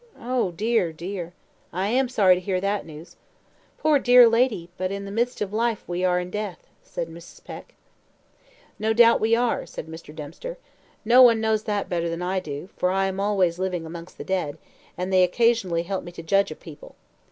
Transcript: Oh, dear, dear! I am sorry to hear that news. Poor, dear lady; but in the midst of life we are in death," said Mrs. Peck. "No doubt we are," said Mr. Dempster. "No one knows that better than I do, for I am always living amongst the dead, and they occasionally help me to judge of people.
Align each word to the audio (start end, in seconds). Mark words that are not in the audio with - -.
Oh, 0.19 0.49
dear, 0.49 0.91
dear! 0.91 1.33
I 1.71 1.89
am 1.89 2.09
sorry 2.09 2.33
to 2.33 2.41
hear 2.41 2.59
that 2.59 2.87
news. 2.87 3.17
Poor, 3.77 3.99
dear 3.99 4.27
lady; 4.27 4.67
but 4.75 4.91
in 4.91 5.05
the 5.05 5.11
midst 5.11 5.41
of 5.41 5.53
life 5.53 5.83
we 5.87 6.03
are 6.03 6.19
in 6.19 6.31
death," 6.31 6.65
said 6.81 7.07
Mrs. 7.07 7.43
Peck. 7.43 7.75
"No 8.79 8.93
doubt 8.93 9.21
we 9.21 9.35
are," 9.35 9.67
said 9.67 9.85
Mr. 9.85 10.15
Dempster. 10.15 10.57
"No 11.05 11.21
one 11.21 11.39
knows 11.39 11.65
that 11.65 11.87
better 11.87 12.09
than 12.09 12.23
I 12.23 12.39
do, 12.39 12.67
for 12.75 12.89
I 12.89 13.05
am 13.05 13.19
always 13.19 13.59
living 13.59 13.85
amongst 13.85 14.17
the 14.17 14.23
dead, 14.23 14.57
and 14.97 15.13
they 15.13 15.21
occasionally 15.23 15.83
help 15.83 16.03
me 16.03 16.11
to 16.13 16.23
judge 16.23 16.49
of 16.49 16.59
people. 16.59 16.95